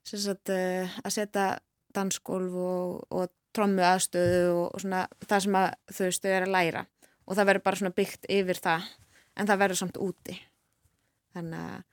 [0.04, 1.48] sagt, eh, að setja
[1.96, 6.56] dansgólf og, og trommu aðstöðu og, og svona það sem að þau stöðu er að
[6.56, 6.86] læra.
[7.30, 8.88] Og það verður bara svona byggt yfir það
[9.36, 10.38] en það verður samt úti.
[11.36, 11.84] Þannig að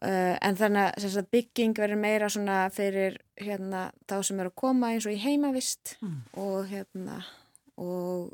[0.00, 4.94] Uh, en þannig að bygging verður meira svona fyrir hérna, þá sem eru að koma
[4.94, 6.14] eins og í heimavist mm.
[6.40, 7.18] og hérna
[7.76, 8.30] og,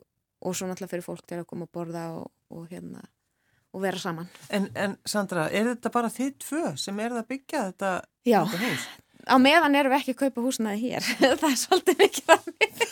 [0.46, 3.02] og svo náttúrulega fyrir fólk til að koma að borða og, og hérna
[3.76, 4.28] og vera saman.
[4.54, 7.90] En, en Sandra, er þetta bara þið tvö sem er að byggja þetta,
[8.30, 8.86] þetta hús?
[8.86, 11.10] Já, á meðan erum við ekki að kaupa húsnaði hér
[11.42, 12.86] það er svolítið mikið af mig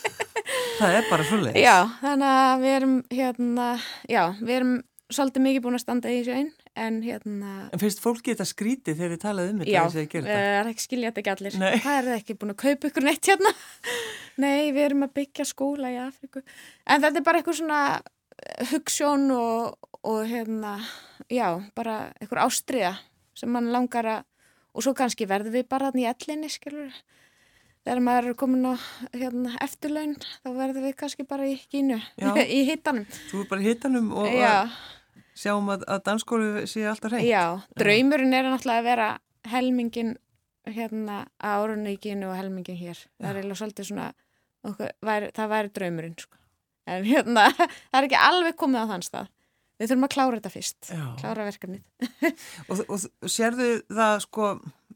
[0.74, 3.70] Það er bara svolítið Já, þannig að við erum hérna,
[4.10, 4.76] já, við erum
[5.14, 7.52] svolítið mikið búin að standa í þessu einn en hérna...
[7.72, 9.70] En finnst fólki þetta skrítið þegar þið talaðu um þetta?
[9.70, 11.58] Já, það er ekki skiljað ekki allir.
[11.62, 11.74] Nei.
[11.84, 13.54] Það er ekki búin að kaupa ykkur neitt hérna.
[14.44, 16.42] Nei, við erum að byggja skóla í Afriku.
[16.90, 17.80] En þetta er bara eitthvað svona
[18.72, 20.76] hugssjón og, og hérna,
[21.32, 22.94] já, bara eitthvað ástriða
[23.38, 24.24] sem mann langar að,
[24.74, 26.94] og svo kannski verður við bara í ellinni, skilur.
[27.84, 28.74] Þegar maður er komin á
[29.12, 31.98] hérna, eftirlaun, þá verður við kannski bara í kínu,
[32.58, 33.06] í hittanum.
[33.30, 34.30] Þú er bara í hittanum og...
[34.32, 34.70] Já.
[35.34, 37.26] Sjáum að, að dansskólu sé alltaf hreint.
[37.26, 39.08] Já, draumurinn er náttúrulega að vera
[39.50, 40.14] helmingin
[40.70, 43.00] hérna á áruníkinu og helmingin hér.
[43.18, 44.06] Það er eiginlega svolítið svona,
[44.64, 46.38] okkur, væri, það væri draumurinn sko.
[46.94, 47.48] En hérna,
[47.90, 49.32] það er ekki alveg komið á þann stað.
[49.74, 51.04] Við þurfum að klára þetta fyrst, Já.
[51.18, 52.34] klára verkefnið.
[52.70, 54.50] Og, og sérðu það sko,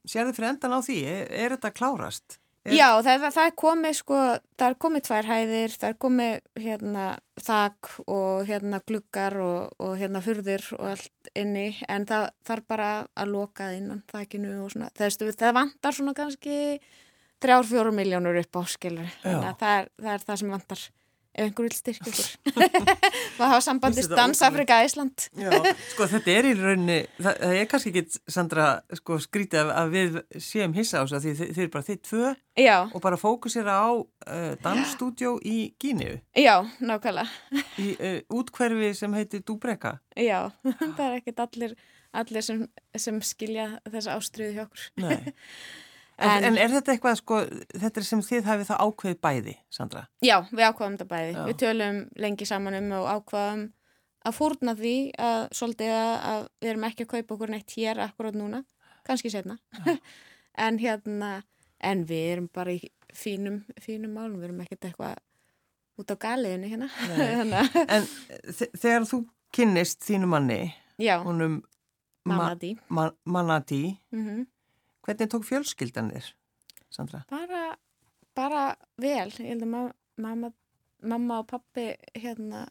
[0.06, 2.38] sérðu fyrir endan á því, er, er þetta klárast?
[2.68, 4.18] Já, það, það er komið sko,
[4.58, 7.04] það er komið tvær hæðir, það er komið hérna
[7.40, 12.90] þak og hérna gluggar og, og hérna furðir og allt inni en það þarf bara
[13.16, 16.58] að loka innan þakinu og svona, það, veistu, það vantar svona kannski
[17.38, 20.86] þrjár, fjóru miljónur upp á skilur, þannig að það er, það er það sem vantar
[21.38, 22.64] ef einhver vil styrkja ykkur
[23.38, 25.28] maður hafa sambandist þetta Dansafrika Ísland
[25.92, 29.94] sko þetta er í rauninni, það, það er kannski ekki, Sandra, sko skrítið að, að
[29.96, 30.20] við
[30.50, 33.76] séum hissa á þessu, því þið, þið er bara þið tvö Já, og bara fókusera
[33.78, 39.98] á uh, dansstúdjó í Gíniu, já, nákvæmlega í uh, útkverfi sem heitir Dúbreka.
[40.18, 41.76] Já, það er ekkert allir,
[42.18, 42.64] allir sem,
[42.98, 44.88] sem skilja þessa ástriðu hjá okkur.
[45.04, 45.30] Nei.
[46.18, 47.36] En, En- er þetta eitthvað, sko,
[47.78, 50.00] þetta er sem þið hafið það ákveðið bæði, Sandra?
[50.24, 51.34] Já, við ákvaðum þetta bæði.
[51.36, 51.42] Já.
[51.46, 53.62] Við tölum lengi saman um og ákvaðum
[54.26, 54.94] að fórna því
[55.28, 58.64] að svolítið að, við erum ekki að kaupa okkur neitt hér akkurát núna,
[59.06, 59.58] kannski setna.
[60.66, 61.30] en hérna,
[61.80, 62.82] en við erum bara í
[63.14, 65.16] fínum, fínum málum, við erum ekkert eitthvað
[66.02, 66.90] út á galiðinu hérna.
[67.94, 68.10] En
[68.50, 69.22] þe- þegar þú
[69.54, 70.60] kynnist þínu manni,
[70.98, 71.60] já, honum
[72.26, 72.74] mamma því.
[72.90, 74.46] ma Manati, Mm
[75.08, 76.32] hvernig tók fjölskyldan þér,
[76.92, 77.24] Sandra?
[77.32, 77.62] bara,
[78.36, 78.64] bara
[79.00, 79.86] vel ég held að ma
[80.18, 80.52] mamma,
[81.02, 82.66] mamma og pappi hérna,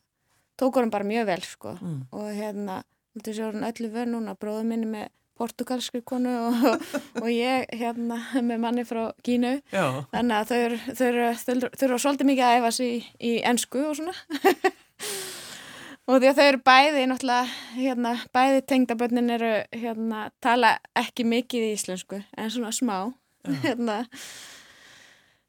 [0.59, 1.77] tók honum bara mjög vel sko.
[1.81, 2.01] Mm.
[2.11, 2.81] og hérna
[3.17, 6.83] þetta sé orðin öllu vön núna, bróður minni með portugalskri konu og,
[7.23, 10.03] og ég hérna með manni frá Kínu Já.
[10.13, 10.51] þannig að
[10.97, 14.15] þau eru, svolítið mikið að æfa sig í, í ensku og svona
[16.07, 21.69] og því að þau eru bæði náttúrulega, hérna, bæði tengdabönnin eru, hérna, tala ekki mikið
[21.69, 22.97] í íslensku, en svona smá
[23.63, 24.03] hérna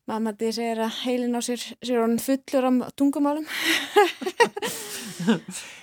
[0.08, 3.46] mamma því segir að heilin á sér sér honum fullur á tungumálum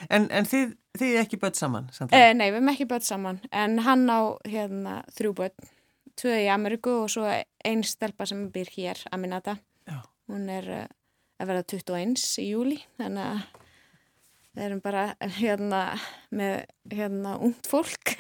[0.10, 1.90] En, en þið, þið ekki börn saman?
[2.08, 5.70] Eh, nei, við erum ekki börn saman, en hann á hérna þrjú börn,
[6.18, 9.58] tvö í Ameríku og svo einn stelpa sem býr hér, Aminata.
[9.90, 10.00] Já.
[10.32, 10.86] Hún er uh,
[11.42, 13.65] að verða 21 í júli, þannig að
[14.56, 15.06] við erum bara
[15.38, 15.82] hérna
[16.36, 18.16] með hérna ungt fólk.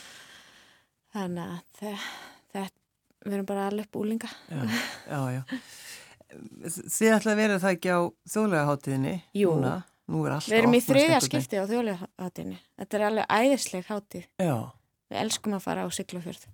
[1.14, 2.08] þannig að þe-
[2.54, 2.76] þetta,
[3.26, 4.30] við erum bara alveg upp úlinga.
[4.50, 4.60] Já,
[5.10, 5.42] já, já.
[6.30, 9.54] Þið ætla að vera það ekki á þjóðlega hátíðinni Jú.
[9.56, 9.72] núna?
[10.10, 12.06] Nú er Við erum í þriðja skipti á þjóðlega
[12.78, 14.24] Þetta er alveg æðisleg hátíð.
[14.42, 14.56] Já,
[15.10, 16.46] Við elskum að fara á Siglufjörð.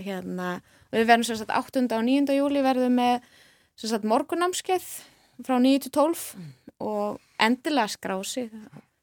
[0.00, 0.48] Hérna,
[0.92, 1.84] við verðum sem sagt 8.
[1.96, 2.32] og 9.
[2.36, 3.24] júli verðum með
[3.80, 4.86] sem sagt morgunámskeið
[5.44, 6.24] frá 9 til 12
[6.84, 8.48] og endilega skrási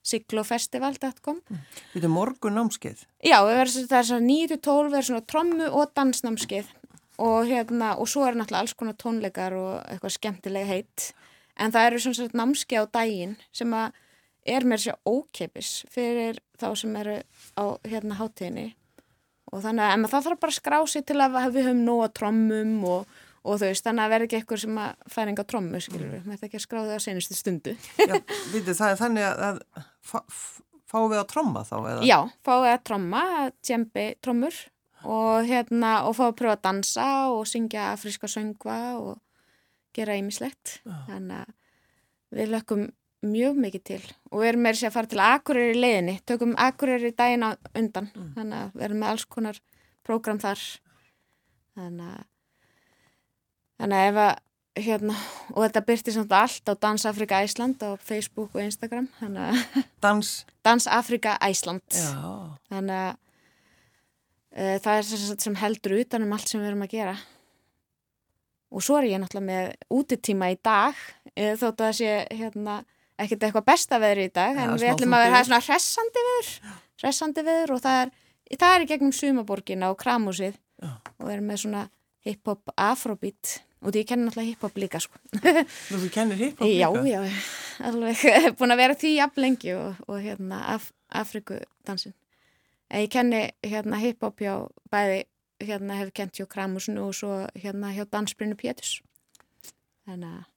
[0.10, 1.40] siglofestival.com
[1.94, 3.06] þetta er morgun námskeið.
[3.26, 3.72] Já, það er
[4.10, 6.76] svona 9 til 12 er svona trommu og dansnámskeið.
[7.20, 11.10] Og hérna, og svo er náttúrulega alls konar tónleikar og eitthvað skemmtilega heitt.
[11.60, 13.98] En það eru sem sagt námskeið á daginn sem að
[14.48, 17.18] er mér sér ókeipis fyrir þá sem eru
[17.60, 18.70] á hérna hátíðinni.
[19.52, 22.74] Og þannig að það þarf bara að skrá sig til að við höfum nóga trommum
[22.88, 26.10] og, og þú veist, þannig að verði ekki eitthvað sem að færa enga trommu, skilur
[26.16, 27.76] við, maður ekki að skrá þau á senustu stundu.
[28.00, 28.16] Já,
[28.54, 30.20] veitu, það er þannig að, að fá,
[30.90, 32.04] fáum við að tromma þá eða?
[32.10, 33.24] Já, fáið að tromma,
[33.66, 34.60] tjempi trommur
[35.08, 39.20] og hérna, og fáið að pröfa að dansa og syngja afríska söngva og
[39.96, 40.80] gera ýmislegt.
[41.08, 41.54] Þannig að
[42.40, 42.88] við lökum
[43.26, 46.54] mjög mikið til og við erum með þess að fara til Akureyri í leiðinni, tökum
[46.56, 49.60] Akureyri daginn á undan, þannig að við erum með alls konar
[50.08, 50.62] prógram þar.
[51.80, 52.22] Þannig að,
[53.80, 54.36] þannig að ef að,
[54.80, 55.16] hérna,
[55.56, 59.10] og þetta byrti samt allt á Dans Afrika Æsland á Facebook og Instagram,
[60.04, 60.30] Dans,
[60.64, 61.84] Dans Afrika Æsland.
[61.92, 63.18] já, Þannig að
[64.60, 67.18] uh, það er sem, sem heldur utan um allt sem við erum að gera.
[68.70, 70.98] Og svo er ég náttúrulega með útitíma í dag,
[71.34, 72.80] uh, þótt að sé hérna,
[73.20, 76.26] ekkert eitthvað besta veður í dag, Já, en við ætlum að vera er svona hressandi
[76.30, 76.52] veður,
[77.04, 78.12] hressandi veður og það er,
[78.56, 80.94] það er í gegnum sumaborgina og kramúsið Já.
[81.18, 81.82] og erum með svona
[82.28, 85.20] hip-hop afrobeat og því ég kenni náttúrulega hip-hop líka sko.
[85.40, 87.22] þú þú kennir hipp Já, já,
[87.90, 88.24] alveg
[88.60, 92.14] búin að vera því jafn lengi og, og hérna Af Afrikudansin.
[92.90, 94.54] En ég kenni hérna hip-hop hjá
[94.94, 95.24] bæði,
[95.62, 99.00] hérna hef kent hjá Kramusnu og svo hérna hjá Dansbrinu Pétus.
[100.10, 100.48] Þannig að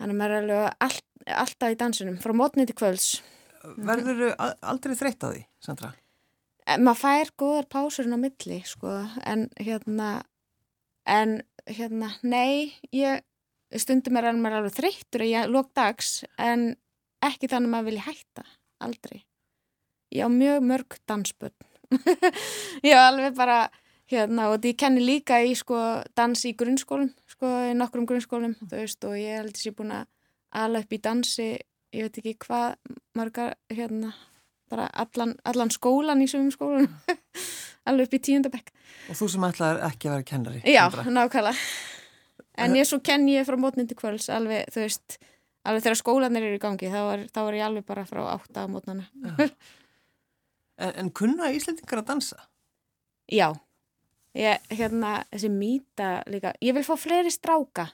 [0.00, 1.00] þannig að maður er alveg all,
[1.44, 3.08] alltaf í dansinum, frá mótni til kvölds.
[3.76, 5.92] Verður aldrei þreytt á því, Sandra?
[6.70, 8.94] En maður fær góðar pásurinn á milli, sko,
[9.28, 10.10] en hérna,
[11.04, 13.24] en hérna, nei, ég
[13.80, 16.72] stundum er alveg, alveg þreyttur að ég lók dags, en
[17.24, 18.46] ekki þannig að maður vilja hætta,
[18.80, 19.18] aldrei.
[20.10, 21.54] Ég á mjög mörg dansbönn
[22.86, 23.58] ég var alveg bara
[24.10, 25.78] hérna og ég kenni líka í sko
[26.18, 29.76] dans í grunnskólum sko í nokkrum grunnskólum þú veist og ég held að ég er
[29.78, 30.08] búin að
[30.62, 31.50] ala upp í dansi,
[31.94, 34.12] ég veit ekki hvað margar hérna
[34.70, 36.88] bara allan, allan skólan í sögum skólan
[37.88, 38.72] alveg upp í tíundabekk
[39.10, 41.56] Og þú sem ætlaði ekki að vera kennari Já, nákvæmlega.
[42.60, 45.16] En ég svo kenn ég frá mótnindi kvöls alveg, þú veist,
[45.64, 48.66] alveg þegar skólanir eru í gangi, þá var, þá var ég alveg bara frá átta
[48.66, 49.08] á mótnana
[50.80, 52.38] En, en kunna Íslendingar að dansa?
[53.28, 53.50] Já.
[54.36, 57.88] Ég, hérna, þessi mýta líka ég vil fá fleiri stráka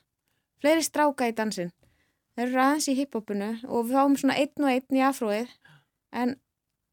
[0.60, 1.70] fleiri stráka í dansin
[2.36, 5.54] þeir eru aðeins í hiphopunu og við fáum svona einn og einn í afróið
[6.12, 6.34] en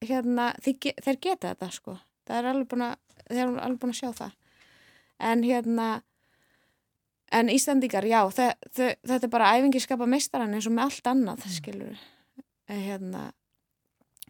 [0.08, 3.94] hérna, þeir, þeir geta þetta sko, það er alveg búin að þeir eru alveg búin
[3.94, 4.34] að sjá það
[5.32, 5.88] en hérna
[7.34, 11.10] en Íslandingar, já, þe þe þetta er bara æfingi skapa meistarann eins og með allt
[11.14, 11.56] annað, mm.
[11.58, 12.04] skilur
[12.74, 13.32] hérna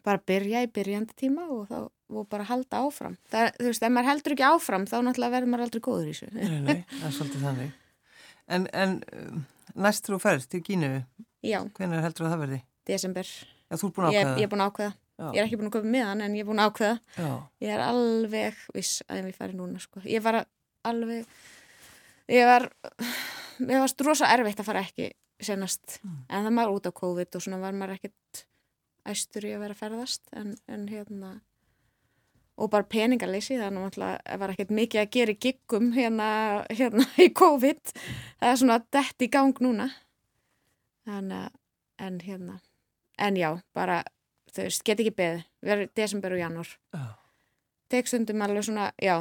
[0.03, 1.77] bara byrja í byrjandi tíma og þá
[2.13, 3.15] og bara halda áfram.
[3.31, 6.13] Það, þú veist, ef maður heldur ekki áfram þá náttúrulega verður maður aldrei góður í
[6.13, 6.27] þessu.
[6.35, 7.71] Nei, nei, það er svolítið þannig.
[8.53, 9.39] En, en um,
[9.85, 10.91] næst þú ferð til Gínu,
[11.41, 12.59] hvernig heldur það verði?
[12.89, 13.31] Desember.
[13.71, 14.33] Já, þú er búin að ákveða?
[14.33, 14.95] Ég, ég er búin að ákveða.
[15.13, 15.27] Já.
[15.29, 16.95] Ég er ekki búin að köpa með hann en ég er búin að ákveða.
[17.17, 17.31] Já.
[17.63, 20.01] Ég er alveg viss að ég færi núna, sko.
[20.09, 20.39] Ég var
[20.89, 21.27] alveg,
[22.33, 22.65] ég var,
[23.61, 25.11] ég varst rosa erfitt að fara ekki
[25.43, 25.99] senast.
[26.01, 26.17] Mm.
[26.29, 28.45] En það var út á COVID og svona var maður ekkert
[29.09, 31.33] æstur í að vera ferðast en, en hérna
[32.53, 36.27] og bara peningarleysi þannig að það var ekkert mikið að gera í giggum hérna,
[36.69, 39.89] hérna í COVID það er svona dætt í gang núna
[41.07, 41.59] þannig að
[42.03, 42.57] en hérna,
[43.21, 44.01] en já bara
[44.53, 46.71] þau veist, get ekki beð við erum desember og janúar.
[46.97, 47.11] Oh.
[47.93, 49.17] tekstundum alveg svona, já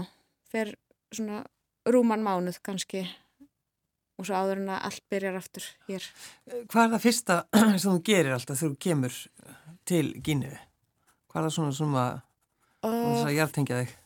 [0.49, 0.75] fer
[1.13, 1.43] svona
[1.89, 3.07] rúman mánuð kannski.
[4.21, 6.05] Og svo áður en að allt byrjar aftur hér.
[6.71, 7.39] Hvað er það fyrsta
[7.81, 9.17] sem þú gerir alltaf þegar þú kemur
[9.89, 10.53] til Gínu?
[11.33, 12.13] Hvað er það svona sem að
[12.83, 13.97] og þess að hjartengja þig?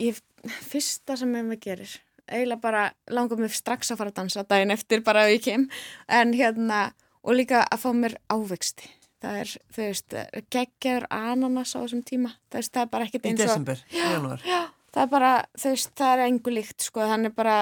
[0.00, 0.22] ég,
[0.70, 1.96] fyrsta sem ég með gerir
[2.30, 5.66] eiginlega bara langar mér strax að fara að dansa daginn eftir bara að ég kem.
[6.06, 6.92] En hérna
[7.26, 8.86] og líka að fá mér ávexti
[9.20, 10.16] það er, þau veist,
[10.54, 13.84] geggjaður ananas á þessum tíma, það, veist, það er bara ekkert eins og í desember,
[13.90, 14.60] í januar já,
[14.94, 17.58] það er bara, þau veist, það er engu líkt sko, þannig bara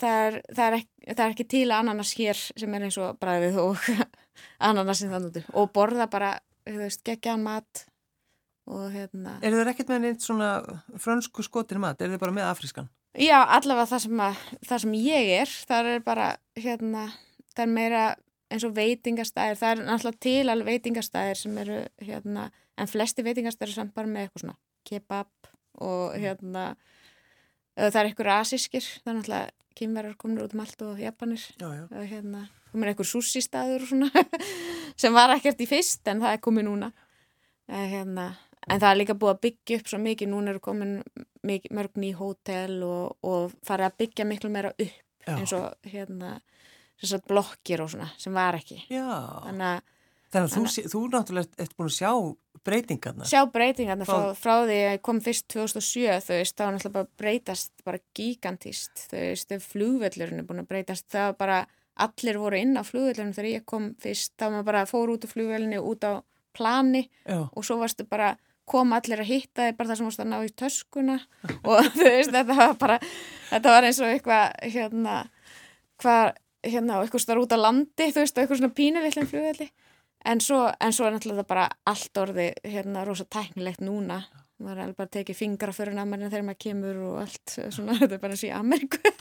[0.00, 3.18] það er, það er, ekki, það er ekki til ananas hér sem er eins og
[3.22, 3.90] bræðið og
[4.70, 6.32] ananasin þannig og borða bara,
[6.66, 7.86] þau veist, geggjaðan mat
[8.66, 10.50] og hérna Er þeir ekkert með neitt svona
[11.00, 12.88] frönsku skotir mat, er þeir bara með afrískan?
[13.16, 17.06] Já, allavega það sem, að, það sem ég er það er bara, hérna
[17.54, 18.02] það er meira
[18.52, 23.72] eins og veitingastæðir það er náttúrulega til alveg veitingastæðir sem eru, hérna, en flesti veitingastæðir
[23.72, 25.50] er samt bara með eitthvað svona kebab
[25.82, 26.20] og mm.
[26.22, 26.66] hérna
[27.76, 31.66] það er eitthvað rasískir, það er náttúrulega kynverðar komin út um allt og japanir já,
[31.68, 31.84] já.
[31.90, 34.26] og hérna, komin eitthvað sushi staður og svona
[35.00, 36.92] sem var ekkert í fyrst en það er komið núna
[37.66, 38.30] hérna
[38.66, 40.94] En það er líka búið að byggja upp svo mikið, núna eru komin
[41.46, 45.34] mikið, mörg ný hótel og, og farið að byggja miklu meira upp Já.
[45.36, 46.32] eins og hérna,
[47.28, 48.80] blokkir og svona sem var ekki.
[48.92, 49.06] Já,
[49.46, 49.94] þannig að,
[50.32, 52.12] þannig að þú, þú náttúrulega ert búin að sjá
[52.66, 53.28] breytingarna.
[53.30, 56.96] Sjá breytingarna frá, frá því að ég kom fyrst 2007, þau veist, þá er náttúrulega
[56.98, 61.58] bara breytast bara gigantíst, þau veist, þau flugvellurinn er búin að breytast, það var bara,
[62.06, 65.28] allir voru inn á flugvellurinn þegar ég kom fyrst, þá var bara fór út á
[65.30, 66.12] flugvellinu út á
[66.56, 67.48] plani Já.
[67.52, 68.34] og svo varstu bara
[68.66, 71.18] kom allir að hitta þig bara það sem varst að ná í töskuna
[71.68, 72.98] og þú veist þetta var bara
[73.52, 75.16] þetta var eins og eitthvað hérna
[76.02, 76.32] hvað
[76.66, 79.68] hérna og eitthvað starf út á landi þú veist og eitthvað svona pínulillin flugvelli.
[80.26, 84.24] En svo, en svo er náttúrulega bara allt orði hérna rosa tæknilegt núna.
[84.58, 87.96] Maður er alveg bara að tekið fingra fyrir námarin þegar maður kemur og allt svona
[88.00, 89.14] þetta er bara í Ameriku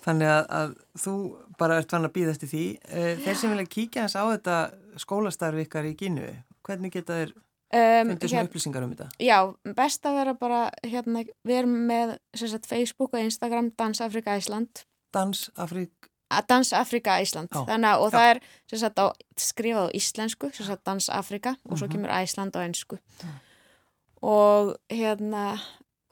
[0.00, 0.70] Þannig að, að
[1.02, 1.14] þú
[1.60, 2.64] bara ert vann að býða eftir því.
[2.88, 4.56] Eh, þeir sem vilja kíkja hans á þetta
[5.00, 6.30] skólastarfi ykkar í Gínu
[6.66, 7.36] hvernig geta þeir
[7.70, 9.04] Um, Fyndu svona upplýsingar um þetta?
[9.22, 9.36] Já,
[9.78, 14.82] best að vera bara, hérna, við erum með sagt, Facebook og Instagram Dans Afrika Ísland
[15.12, 16.08] Dans Afrika?
[16.48, 18.16] Dans Afrika Ísland, þannig að, og Já.
[18.16, 18.40] það er
[18.78, 19.06] sagt, á,
[19.36, 21.92] skrifað á íslensku, sagt, Dans Afrika og svo -hmm.
[21.92, 23.28] kemur Ísland á einsku mm.
[24.22, 25.58] og hérna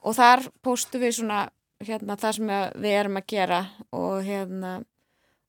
[0.02, 1.48] og þar póstu við svona
[1.84, 2.50] hérna það sem
[2.82, 3.60] við erum að gera
[3.92, 4.82] og hérna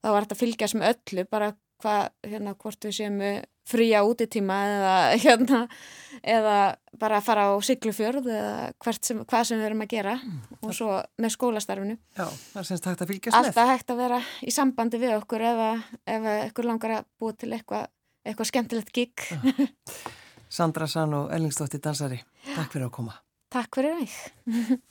[0.00, 4.02] þá var þetta að fylgjast með öllu, bara hvað, hérna, hvort við séum með fría
[4.06, 4.94] útitíma eða,
[5.24, 5.60] hérna,
[6.20, 6.56] eða
[7.00, 10.98] bara fara á syklufjörð eða sem, hvað sem við erum að gera mm, og svo
[11.22, 11.96] með skólastarfinu.
[12.18, 13.40] Já, það er semst hægt að fylgjast með.
[13.40, 15.64] Alltaf hægt að vera í sambandi við okkur ef,
[16.18, 17.88] ef ekkur langar að búa til eitthvað
[18.26, 19.26] eitthva skemmtilegt gig.
[20.50, 22.20] Sandra Sann og Ellingsdóttir Dansari,
[22.52, 23.16] takk fyrir að koma.
[23.50, 24.80] Takk fyrir mig.